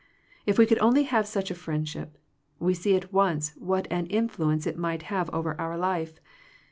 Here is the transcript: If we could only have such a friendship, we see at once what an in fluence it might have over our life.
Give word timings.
If 0.47 0.57
we 0.57 0.65
could 0.65 0.79
only 0.79 1.03
have 1.03 1.27
such 1.27 1.51
a 1.51 1.53
friendship, 1.53 2.17
we 2.57 2.73
see 2.73 2.95
at 2.95 3.13
once 3.13 3.51
what 3.57 3.85
an 3.91 4.07
in 4.07 4.29
fluence 4.29 4.65
it 4.65 4.75
might 4.75 5.03
have 5.13 5.29
over 5.29 5.53
our 5.61 5.77
life. 5.77 6.19